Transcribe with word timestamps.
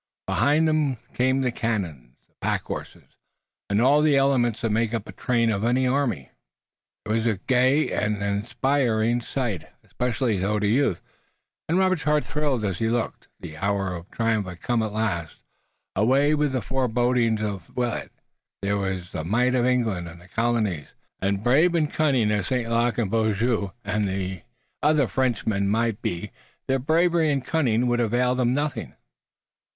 Behind 0.25 0.67
them 0.67 0.97
came 1.13 1.41
the 1.41 1.51
cannon, 1.51 2.15
the 2.27 2.33
packhorses, 2.41 3.17
and 3.69 3.79
all 3.79 4.01
the 4.01 4.17
elements 4.17 4.61
that 4.61 4.71
make 4.71 4.95
up 4.95 5.05
the 5.05 5.11
train 5.11 5.51
of 5.51 5.63
an 5.63 5.77
army. 5.85 6.31
It 7.05 7.09
was 7.09 7.27
a 7.27 7.37
gay 7.37 7.91
and 7.91 8.17
inspiriting 8.17 9.21
sight, 9.21 9.65
especially 9.83 10.41
so 10.41 10.57
to 10.57 10.65
youth, 10.65 11.03
and 11.69 11.77
Robert's 11.77 12.01
heart 12.01 12.23
thrilled 12.25 12.65
as 12.65 12.79
he 12.79 12.87
looked. 12.89 13.27
The 13.41 13.57
hour 13.57 13.93
of 13.95 14.09
triumph 14.09 14.47
had 14.47 14.61
come 14.63 14.81
at 14.81 14.91
last. 14.91 15.35
Away 15.95 16.33
with 16.33 16.53
the 16.53 16.63
forebodings 16.63 17.43
of 17.43 17.69
Willet! 17.75 18.11
Here 18.63 18.77
was 18.77 19.11
the 19.11 19.23
might 19.23 19.53
of 19.53 19.67
England 19.67 20.07
and 20.09 20.19
the 20.19 20.29
colonies, 20.29 20.93
and, 21.21 21.43
brave 21.43 21.75
and 21.75 21.91
cunning 21.93 22.31
as 22.31 22.47
St. 22.47 22.67
Luc 22.67 22.97
and 22.97 23.11
Beaujeu 23.11 23.69
and 23.85 24.07
the 24.07 24.41
other 24.81 25.05
Frenchmen 25.05 25.69
might 25.69 26.01
be 26.01 26.31
their 26.67 26.79
bravery 26.79 27.31
and 27.31 27.45
cunning 27.45 27.85
would 27.85 27.99
avail 27.99 28.33
them 28.33 28.55
nothing. 28.55 28.95